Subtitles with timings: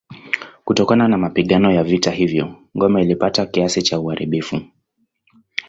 [0.65, 4.61] Kutokana na mapigano ya vita hivyo ngome ilipata kiasi cha uharibifu.